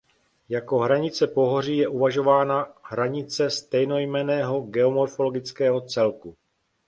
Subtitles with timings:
[0.49, 6.35] Jako hranice pohoří je uvažována hranice stejnojmenného geomorfologického celku.